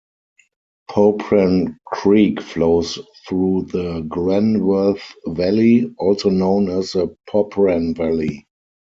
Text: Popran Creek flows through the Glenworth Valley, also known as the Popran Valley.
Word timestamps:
Popran 0.89 1.77
Creek 1.85 2.41
flows 2.41 2.97
through 3.29 3.65
the 3.71 3.99
Glenworth 4.09 5.13
Valley, 5.27 5.93
also 5.99 6.31
known 6.31 6.71
as 6.71 6.93
the 6.93 7.15
Popran 7.29 7.93
Valley. 7.95 8.47